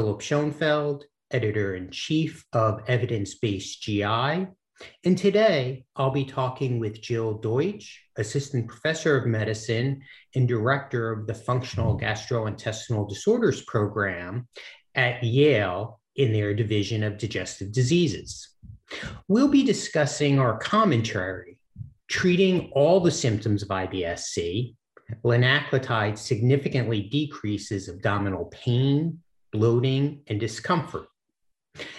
[0.00, 4.46] Philip Schoenfeld, editor in chief of Evidence Based GI.
[5.04, 10.00] And today I'll be talking with Jill Deutsch, assistant professor of medicine
[10.34, 14.48] and director of the Functional Gastrointestinal Disorders Program
[14.94, 18.56] at Yale in their Division of Digestive Diseases.
[19.28, 21.58] We'll be discussing our commentary,
[22.08, 24.74] treating all the symptoms of IBS-C.
[25.22, 29.18] Linaclotide significantly decreases abdominal pain,
[29.52, 31.06] bloating, and discomfort.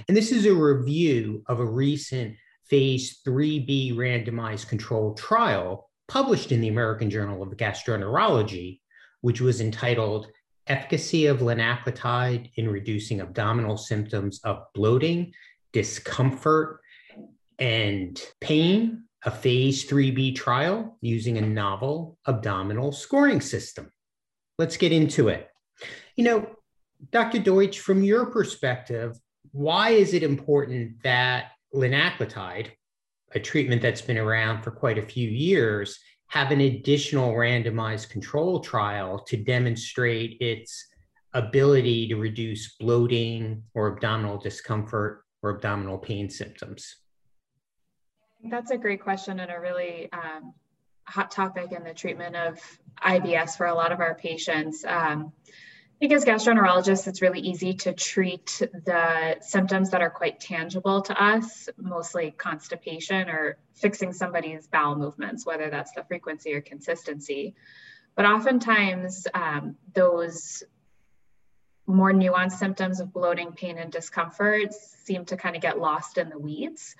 [0.07, 2.35] And this is a review of a recent
[2.69, 8.79] phase 3B randomized controlled trial published in the American Journal of Gastroenterology,
[9.21, 10.27] which was entitled
[10.67, 15.33] Efficacy of Linaclotide in Reducing Abdominal Symptoms of Bloating,
[15.73, 16.79] Discomfort,
[17.59, 23.91] and Pain, a phase 3B trial using a novel abdominal scoring system.
[24.57, 25.47] Let's get into it.
[26.15, 26.55] You know,
[27.09, 27.39] Dr.
[27.39, 29.17] Deutsch, from your perspective,
[29.51, 32.71] why is it important that linaclotide,
[33.33, 38.59] a treatment that's been around for quite a few years, have an additional randomized control
[38.59, 40.87] trial to demonstrate its
[41.33, 46.97] ability to reduce bloating or abdominal discomfort or abdominal pain symptoms?
[48.49, 50.53] That's a great question and a really um,
[51.05, 52.59] hot topic in the treatment of
[53.03, 54.85] IBS for a lot of our patients.
[54.85, 55.33] Um,
[56.01, 61.23] think as gastroenterologists, it's really easy to treat the symptoms that are quite tangible to
[61.23, 67.53] us, mostly constipation or fixing somebody's bowel movements, whether that's the frequency or consistency.
[68.15, 70.63] But oftentimes, um, those
[71.85, 76.29] more nuanced symptoms of bloating, pain, and discomfort seem to kind of get lost in
[76.29, 76.95] the weeds.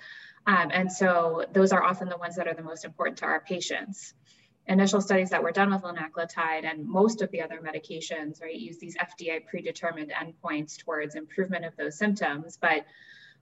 [0.46, 3.40] Um, and so, those are often the ones that are the most important to our
[3.40, 4.14] patients
[4.66, 8.78] initial studies that were done with linaclotide and most of the other medications, right, use
[8.78, 12.58] these FDA predetermined endpoints towards improvement of those symptoms.
[12.60, 12.84] But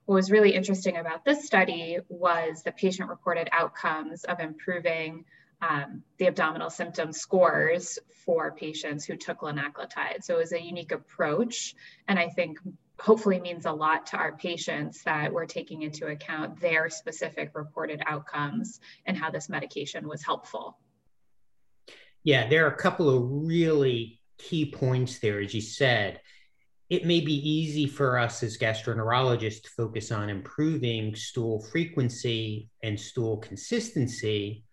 [0.07, 5.25] what was really interesting about this study was the patient reported outcomes of improving
[5.63, 10.23] um, the abdominal symptom scores for patients who took linaclotide.
[10.23, 11.75] So it was a unique approach,
[12.09, 12.59] and I think
[12.99, 18.03] hopefully means a lot to our patients that we're taking into account their specific reported
[18.05, 20.79] outcomes and how this medication was helpful.
[22.25, 25.41] Yeah, there are a couple of really key points there.
[25.41, 26.21] As you said,
[26.89, 32.99] it may be easy for us as gastroenterologists to focus on improving stool frequency and
[32.99, 34.65] stool consistency.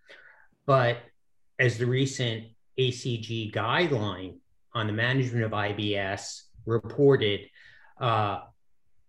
[0.65, 0.97] But
[1.59, 2.45] as the recent
[2.77, 4.39] ACG guideline
[4.73, 7.41] on the management of IBS reported,
[8.01, 8.41] uh,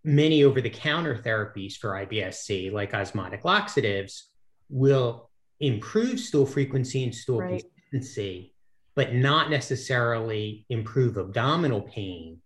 [0.04, 4.30] many over the counter therapies for IBS-C, like osmotic laxatives,
[4.68, 8.52] will improve stool frequency and stool right consistency,
[8.94, 12.38] but not necessarily improve abdominal pain.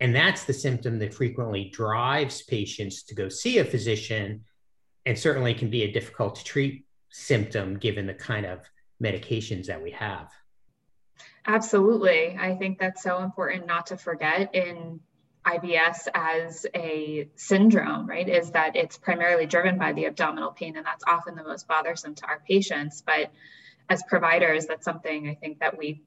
[0.00, 4.44] And that's the symptom that frequently drives patients to go see a physician
[5.06, 8.60] and certainly can be a difficult to treat symptom given the kind of
[9.02, 10.28] medications that we have.
[11.46, 12.36] Absolutely.
[12.38, 15.00] I think that's so important not to forget in
[15.46, 18.28] IBS as a syndrome, right?
[18.28, 22.16] Is that it's primarily driven by the abdominal pain, and that's often the most bothersome
[22.16, 23.00] to our patients.
[23.06, 23.30] But
[23.88, 26.02] as providers, that's something I think that we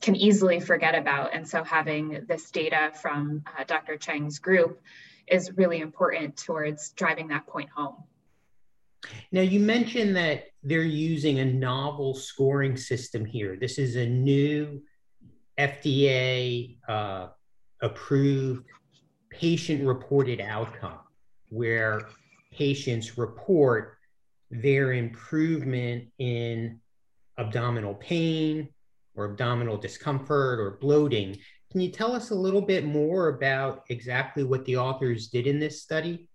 [0.00, 1.34] can easily forget about.
[1.34, 3.96] And so having this data from uh, Dr.
[3.96, 4.80] Chang's group
[5.26, 8.04] is really important towards driving that point home.
[9.32, 13.56] Now, you mentioned that they're using a novel scoring system here.
[13.56, 14.82] This is a new
[15.58, 17.28] FDA uh,
[17.82, 18.66] approved
[19.30, 20.98] patient reported outcome
[21.48, 22.08] where
[22.52, 23.98] patients report
[24.50, 26.80] their improvement in
[27.38, 28.68] abdominal pain
[29.14, 31.36] or abdominal discomfort or bloating.
[31.70, 35.58] Can you tell us a little bit more about exactly what the authors did in
[35.58, 36.28] this study?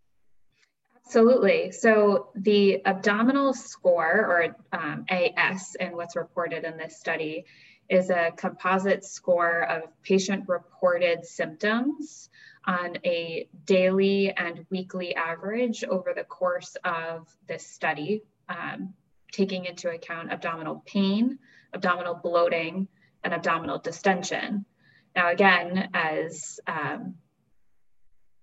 [1.06, 1.72] Absolutely.
[1.72, 7.46] So the abdominal score, or um, AS, and what's reported in this study
[7.90, 12.29] is a composite score of patient reported symptoms
[12.66, 18.23] on a daily and weekly average over the course of this study.
[18.47, 18.93] Um,
[19.31, 21.39] taking into account abdominal pain,
[21.73, 22.87] abdominal bloating,
[23.23, 24.66] and abdominal distension.
[25.16, 27.16] Now, again, as um,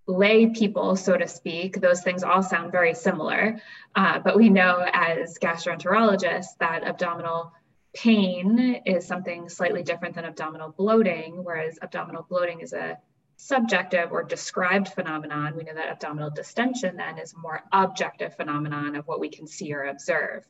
[0.06, 3.60] lay people, so to speak, those things all sound very similar.
[3.94, 7.52] Uh, but we know as gastroenterologists that abdominal
[7.94, 12.98] pain is something slightly different than abdominal bloating, whereas abdominal bloating is a
[13.38, 15.54] subjective or described phenomenon.
[15.56, 19.72] We know that abdominal distension then is more objective phenomenon of what we can see
[19.72, 20.44] or observe.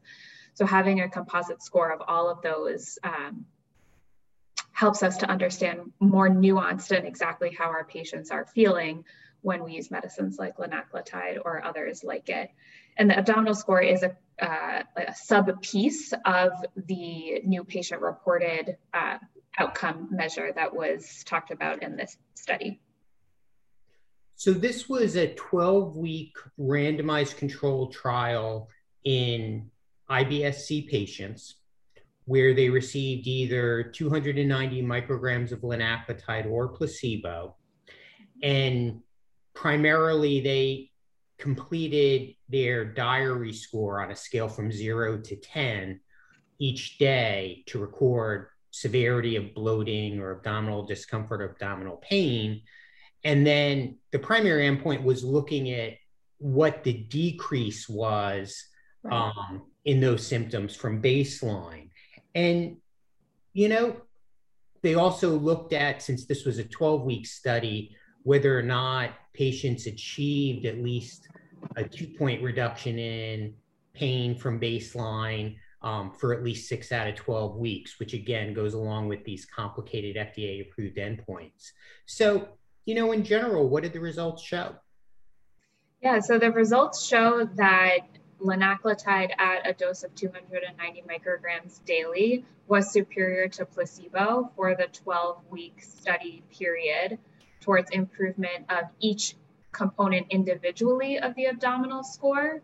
[0.54, 3.44] So having a composite score of all of those um,
[4.72, 9.04] helps us to understand more nuanced and exactly how our patients are feeling
[9.42, 12.50] when we use medicines like linaclotide or others like it.
[12.96, 18.78] And the abdominal score is a, uh, a sub piece of the new patient reported
[18.94, 19.18] uh,
[19.58, 22.80] outcome measure that was talked about in this study.
[24.36, 28.68] So this was a 12 week randomized control trial
[29.04, 29.70] in
[30.08, 31.56] IBS-C patients
[32.26, 37.56] where they received either 290 micrograms of linaclotide or placebo.
[38.42, 39.00] And
[39.54, 40.90] primarily they
[41.38, 46.00] completed their diary score on a scale from zero to 10
[46.58, 52.62] each day to record severity of bloating or abdominal discomfort or abdominal pain.
[53.24, 55.94] And then the primary endpoint was looking at
[56.38, 58.64] what the decrease was
[59.02, 59.32] right.
[59.36, 61.90] um, in those symptoms from baseline.
[62.34, 62.76] And,
[63.52, 63.96] you know,
[64.82, 69.86] they also looked at, since this was a 12 week study, whether or not patients
[69.86, 71.28] achieved at least
[71.76, 73.54] a two point reduction in
[73.94, 78.74] pain from baseline um, for at least six out of 12 weeks, which again goes
[78.74, 81.72] along with these complicated FDA approved endpoints.
[82.06, 82.48] So,
[82.84, 84.74] you know, in general, what did the results show?
[86.02, 87.98] Yeah, so the results show that
[88.40, 95.38] linaclotide at a dose of 290 micrograms daily was superior to placebo for the 12
[95.50, 97.18] week study period
[97.60, 99.34] towards improvement of each
[99.72, 102.62] component individually of the abdominal score,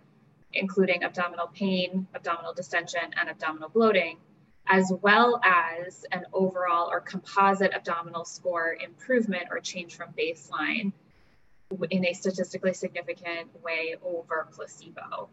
[0.54, 4.18] including abdominal pain, abdominal distension, and abdominal bloating,
[4.66, 10.92] as well as an overall or composite abdominal score improvement or change from baseline
[11.90, 15.28] in a statistically significant way over placebo.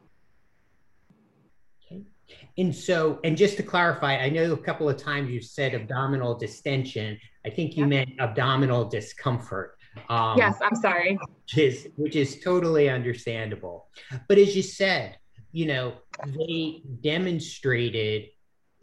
[2.57, 6.35] And so, and just to clarify, I know a couple of times you said abdominal
[6.35, 7.19] distension.
[7.45, 9.77] I think you meant abdominal discomfort.
[10.09, 11.17] Um, yes, I'm sorry.
[11.43, 13.87] Which is, which is totally understandable.
[14.27, 15.17] But as you said,
[15.51, 15.93] you know,
[16.25, 18.29] they demonstrated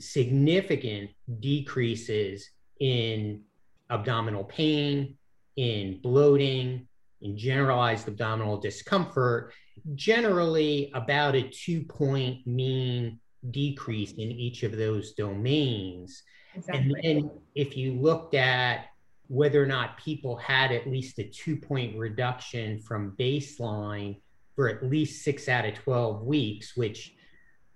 [0.00, 1.10] significant
[1.40, 2.50] decreases
[2.80, 3.42] in
[3.90, 5.16] abdominal pain,
[5.56, 6.86] in bloating,
[7.20, 9.52] in generalized abdominal discomfort,
[9.94, 13.18] generally about a two point mean
[13.50, 16.22] decrease in each of those domains.
[16.54, 16.80] Exactly.
[16.82, 18.86] And then if you looked at
[19.28, 24.20] whether or not people had at least a two point reduction from baseline
[24.56, 27.14] for at least six out of 12 weeks, which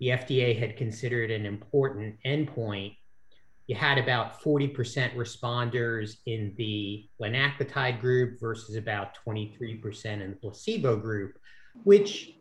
[0.00, 2.96] the FDA had considered an important endpoint,
[3.68, 4.74] you had about 40%
[5.14, 11.38] responders in the linaclotide group versus about 23% in the placebo group,
[11.84, 12.34] which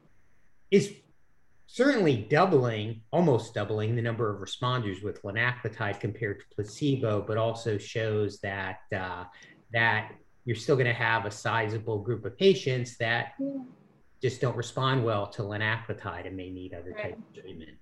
[0.71, 0.93] is
[1.73, 7.77] certainly doubling, almost doubling the number of responders with linaclotide compared to placebo, but also
[7.77, 9.23] shows that uh,
[9.71, 10.11] that
[10.43, 13.35] you're still going to have a sizable group of patients that
[14.21, 17.03] just don't respond well to linaclotide and may need other right.
[17.03, 17.77] types of treatment.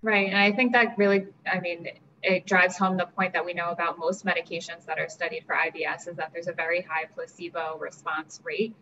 [0.00, 1.88] Right, and I think that really, I mean,
[2.22, 5.54] it drives home the point that we know about most medications that are studied for
[5.54, 8.74] IBS is that there's a very high placebo response rate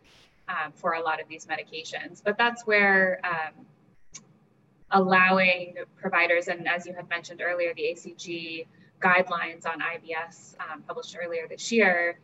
[0.49, 2.23] um, for a lot of these medications.
[2.23, 3.67] But that's where um,
[4.95, 8.67] allowing providers, and as you had mentioned earlier, the ACG
[9.01, 12.19] guidelines on IBS um, published earlier this year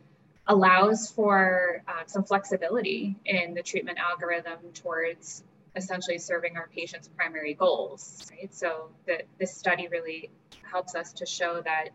[0.47, 5.43] allows for uh, some flexibility in the treatment algorithm towards
[5.75, 8.27] essentially serving our patients' primary goals.
[8.31, 8.53] Right?
[8.53, 10.31] So the, this study really
[10.63, 11.89] helps us to show that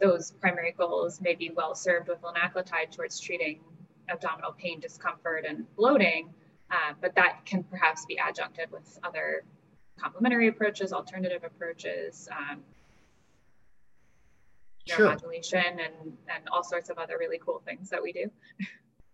[0.00, 3.60] those primary goals may be well served with linaclotide towards treating
[4.08, 6.30] abdominal pain, discomfort, and bloating,
[6.70, 9.44] uh, but that can perhaps be adjuncted with other
[10.00, 12.60] complementary approaches, alternative approaches, um,
[14.86, 15.06] sure.
[15.06, 18.30] modulation, and, and all sorts of other really cool things that we do.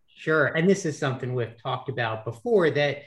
[0.08, 0.46] Sure.
[0.46, 3.02] And this is something we've talked about before that,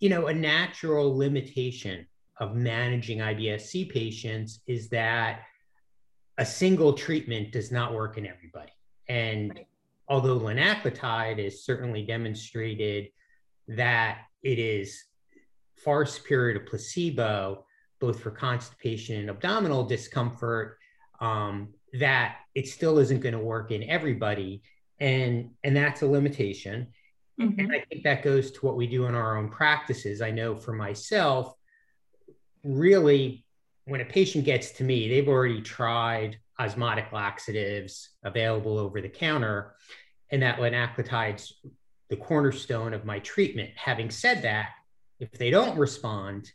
[0.00, 2.06] you know, a natural limitation
[2.38, 5.42] of managing IBS-C patients is that
[6.38, 8.72] a single treatment does not work in everybody.
[9.08, 9.66] And right.
[10.08, 13.08] although linaclotide is certainly demonstrated
[13.68, 15.04] that it is
[15.84, 17.64] far superior to placebo,
[18.00, 20.78] both for constipation and abdominal discomfort,
[21.20, 24.62] um, that it still isn't going to work in everybody.
[25.00, 26.88] And, and that's a limitation.
[27.40, 27.60] Mm-hmm.
[27.60, 30.20] And I think that goes to what we do in our own practices.
[30.20, 31.54] I know for myself,
[32.64, 33.44] really,
[33.84, 39.74] when a patient gets to me, they've already tried osmotic laxatives available over the counter,
[40.30, 41.54] and that linaclotide's
[42.10, 43.70] the cornerstone of my treatment.
[43.76, 44.70] Having said that,
[45.20, 46.50] if they don't respond,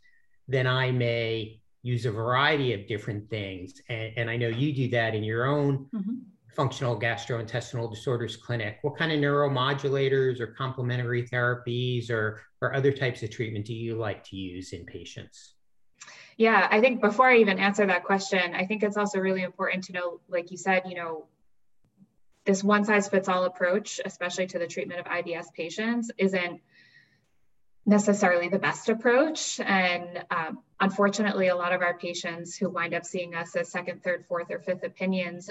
[0.48, 3.80] then I may use a variety of different things.
[3.88, 6.14] And, and I know you do that in your own mm-hmm.
[6.54, 13.22] functional gastrointestinal disorders clinic, what kind of neuromodulators or complementary therapies or, or other types
[13.22, 15.54] of treatment do you like to use in patients?
[16.36, 19.84] Yeah, I think before I even answer that question, I think it's also really important
[19.84, 21.26] to know, like you said, you know,
[22.44, 26.60] this one size fits all approach, especially to the treatment of IBS patients, isn't
[27.86, 29.60] necessarily the best approach.
[29.60, 34.02] And um, unfortunately, a lot of our patients who wind up seeing us as second,
[34.02, 35.50] third, fourth, or fifth opinions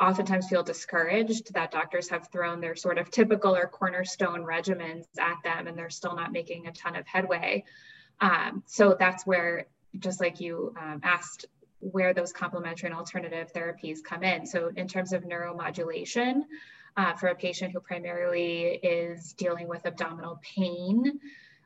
[0.00, 5.36] oftentimes feel discouraged that doctors have thrown their sort of typical or cornerstone regimens at
[5.44, 7.64] them and they're still not making a ton of headway.
[8.20, 9.66] Um, so that's where,
[9.98, 11.46] just like you um, asked,
[11.80, 14.46] where those complementary and alternative therapies come in.
[14.46, 16.42] So in terms of neuromodulation,
[16.96, 21.20] uh, for a patient who primarily is dealing with abdominal pain,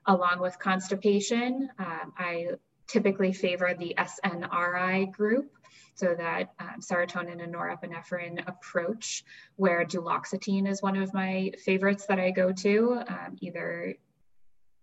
[0.06, 2.48] along with constipation, um, I
[2.86, 5.50] typically favor the SNRI group
[5.94, 9.24] so that um, serotonin and norepinephrine approach,
[9.56, 13.94] where duloxetine is one of my favorites that I go to, um, either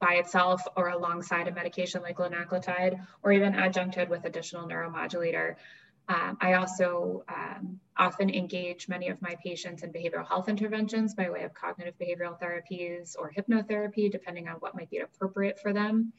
[0.01, 5.55] by itself or alongside a medication like linaclotide, or even adjuncted with additional neuromodulator.
[6.10, 11.29] Um, I also um, often engage many of my patients in behavioral health interventions by
[11.29, 16.12] way of cognitive behavioral therapies or hypnotherapy, depending on what might be appropriate for them.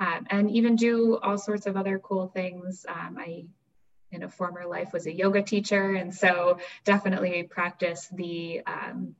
[0.00, 2.84] Um, and even do all sorts of other cool things.
[2.88, 3.44] Um, I
[4.14, 9.16] in a former life was a yoga teacher and so definitely practice the um,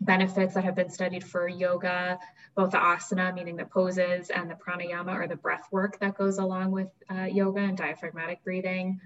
[0.00, 2.18] benefits that have been studied for yoga
[2.54, 6.38] both the asana meaning the poses and the pranayama or the breath work that goes
[6.38, 9.00] along with uh, yoga and diaphragmatic breathing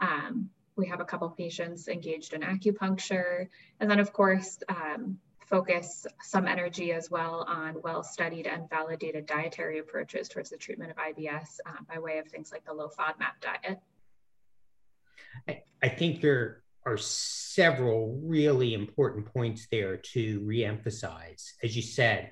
[0.00, 3.48] um, we have a couple patients engaged in acupuncture
[3.80, 9.78] and then of course um, focus some energy as well on well-studied and validated dietary
[9.78, 13.40] approaches towards the treatment of IBS uh, by way of things like the low FODMAP
[13.40, 13.78] diet.
[15.48, 21.52] I, I think there are several really important points there to reemphasize.
[21.62, 22.30] As you said,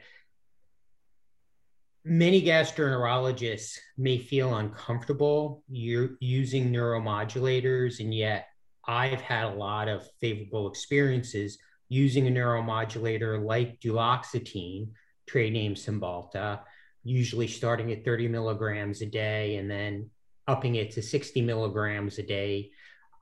[2.04, 8.46] many gastroenterologists may feel uncomfortable using neuromodulators, and yet
[8.86, 11.58] I've had a lot of favorable experiences
[11.90, 14.88] using a neuromodulator like duloxetine,
[15.26, 16.60] trade name Cymbalta,
[17.04, 20.08] usually starting at 30 milligrams a day and then
[20.48, 22.70] upping it to 60 milligrams a day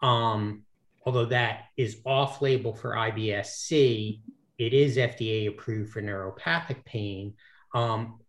[0.01, 0.63] um,
[1.05, 4.23] although that is off label for IBS-C,
[4.59, 7.35] it is FDA approved for neuropathic pain.
[7.75, 8.21] Um,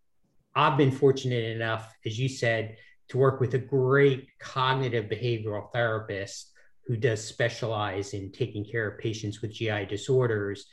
[0.56, 2.78] I've been fortunate enough, as you said,
[3.10, 6.52] to work with a great cognitive behavioral therapist
[6.88, 10.66] who does specialize in taking care of patients with GI disorders.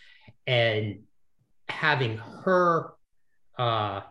[0.46, 1.00] And
[1.68, 2.92] having her
[3.58, 4.02] uh,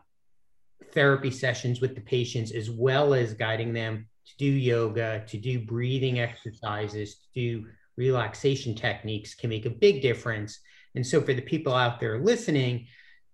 [0.91, 5.59] therapy sessions with the patients, as well as guiding them to do yoga, to do
[5.59, 7.65] breathing exercises, to do
[7.97, 10.59] relaxation techniques can make a big difference.
[10.95, 12.87] And so for the people out there listening,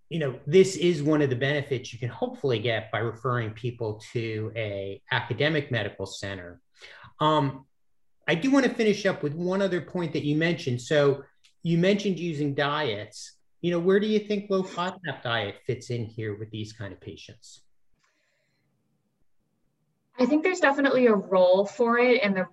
[0.09, 4.01] you know, this is one of the benefits you can hopefully get by referring people
[4.13, 6.61] to a academic medical center.
[7.19, 7.65] Um,
[8.27, 10.81] I do want to finish up with one other point that you mentioned.
[10.81, 11.23] So
[11.63, 13.33] you mentioned using diets.
[13.61, 16.93] You know, where do you think low FODMAP diet fits in here with these kind
[16.93, 17.61] of patients?
[20.19, 22.47] I think there's definitely a role for it in the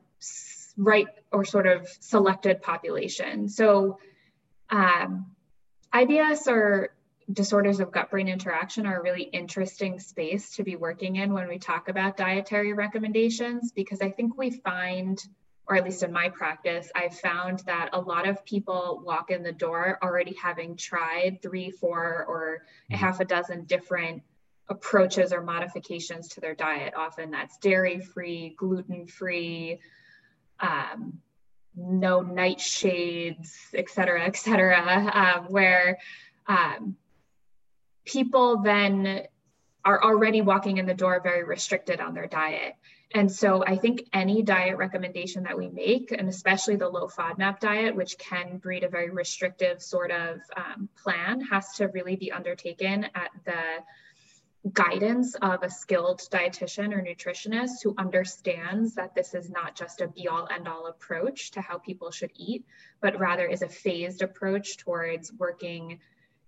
[0.76, 3.48] right or sort of selected population.
[3.48, 3.98] So
[4.70, 5.26] um,
[5.92, 6.94] IBS or
[7.32, 11.48] disorders of gut brain interaction are a really interesting space to be working in when
[11.48, 15.22] we talk about dietary recommendations because I think we find,
[15.66, 19.42] or at least in my practice, I've found that a lot of people walk in
[19.42, 23.04] the door already having tried three, four, or a mm-hmm.
[23.04, 24.22] half a dozen different
[24.68, 26.94] approaches or modifications to their diet.
[26.96, 29.80] Often that's dairy free, gluten free,
[30.60, 31.20] um,
[31.76, 35.98] no nightshades, et cetera, et cetera, um, where
[36.46, 36.96] um,
[38.04, 39.22] people then
[39.84, 42.74] are already walking in the door very restricted on their diet.
[43.12, 47.60] And so I think any diet recommendation that we make, and especially the low FODMAP
[47.60, 52.32] diet, which can breed a very restrictive sort of um, plan, has to really be
[52.32, 53.62] undertaken at the
[54.72, 60.08] guidance of a skilled dietitian or nutritionist who understands that this is not just a
[60.08, 62.64] be all end all approach to how people should eat,
[63.00, 65.98] but rather is a phased approach towards working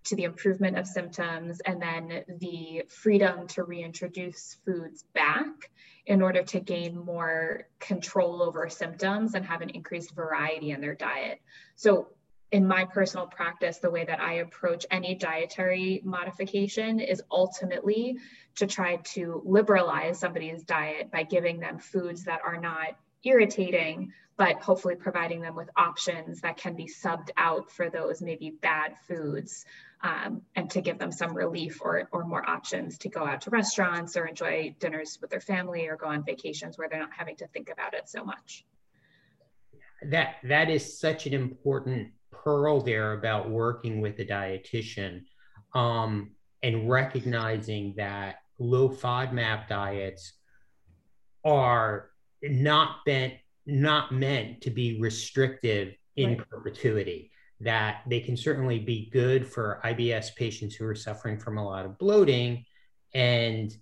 [0.04, 5.70] to the improvement of symptoms and then the freedom to reintroduce foods back
[6.06, 10.94] in order to gain more control over symptoms and have an increased variety in their
[10.94, 11.40] diet.
[11.74, 12.08] So
[12.52, 18.18] in my personal practice, the way that I approach any dietary modification is ultimately
[18.56, 24.62] to try to liberalize somebody's diet by giving them foods that are not irritating, but
[24.62, 29.64] hopefully providing them with options that can be subbed out for those maybe bad foods
[30.02, 33.50] um, and to give them some relief or, or more options to go out to
[33.50, 37.36] restaurants or enjoy dinners with their family or go on vacations where they're not having
[37.36, 38.64] to think about it so much.
[40.10, 45.22] That that is such an important pearl there about working with a dietitian
[45.74, 46.30] um,
[46.62, 50.32] and recognizing that low FODMAP diets
[51.44, 52.10] are
[52.42, 53.34] not bent
[53.68, 56.48] not meant to be restrictive in right.
[56.48, 57.30] perpetuity
[57.60, 61.84] that they can certainly be good for IBS patients who are suffering from a lot
[61.84, 62.64] of bloating
[63.14, 63.74] and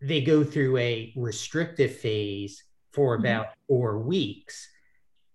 [0.00, 3.24] they go through a restrictive phase for mm-hmm.
[3.24, 3.66] about mm-hmm.
[3.68, 4.68] four weeks.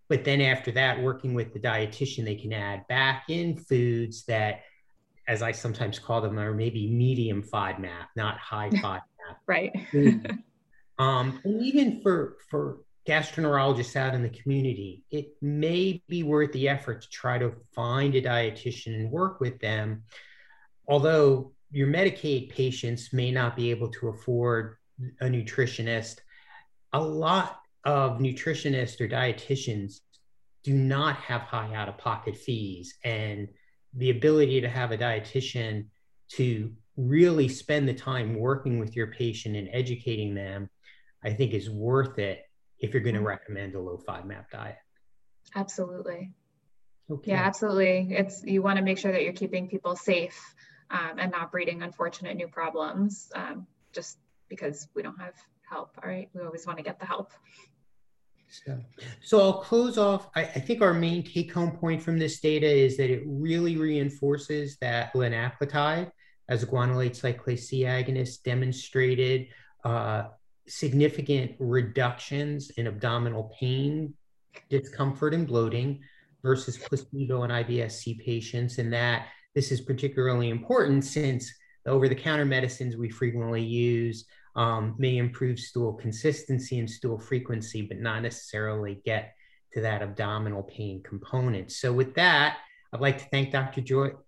[0.10, 4.62] But then after that, working with the dietitian, they can add back in foods that,
[5.28, 9.02] as I sometimes call them, are maybe medium FODMAP, not high FODMAP.
[9.48, 9.72] right.
[10.98, 16.68] um, and even for for gastroenterologists out in the community, it may be worth the
[16.68, 20.04] effort to try to find a dietitian and work with them.
[20.88, 24.76] Although your Medicaid patients may not be able to afford
[25.22, 26.20] a nutritionist,
[26.94, 30.00] a lot of nutritionists or dietitians
[30.64, 32.98] do not have high out of pocket fees.
[33.04, 33.48] And
[33.94, 35.86] the ability to have a dietitian
[36.34, 40.70] to really spend the time working with your patient and educating them,
[41.24, 42.44] I think is worth it
[42.80, 43.28] if you're going to mm-hmm.
[43.28, 44.78] recommend a low FODMAP diet.
[45.56, 46.32] Absolutely.
[47.10, 47.32] Okay.
[47.32, 48.08] Yeah, absolutely.
[48.12, 50.38] It's you want to make sure that you're keeping people safe
[50.90, 54.18] um, and not breeding unfortunate new problems um, just
[54.50, 55.34] because we don't have
[55.70, 55.92] help.
[56.02, 57.32] All right, we always want to get the help.
[58.50, 58.80] So,
[59.22, 60.30] so I'll close off.
[60.36, 64.78] I, I think our main take-home point from this data is that it really reinforces
[64.82, 66.12] that linaclotide
[66.50, 69.48] as a guanylate cyclase C agonist demonstrated
[69.84, 70.26] uh,
[70.68, 74.14] significant reductions in abdominal pain,
[74.70, 76.00] discomfort, and bloating
[76.42, 78.78] versus placebo and IBS-C patients.
[78.78, 81.52] And that this is particularly important since
[81.84, 84.26] the over-the-counter medicines we frequently use
[84.58, 89.34] um, may improve stool consistency and stool frequency, but not necessarily get
[89.74, 91.72] to that abdominal pain component.
[91.72, 92.58] So with that,
[92.92, 93.82] I'd like to thank Dr.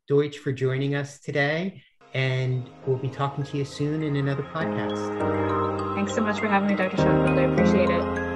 [0.08, 5.96] Deutsch for joining us today and we'll be talking to you soon in another podcast.
[5.96, 6.98] Thanks so much for having me, Dr.
[6.98, 7.38] Schoenfeld.
[7.38, 8.29] I appreciate it.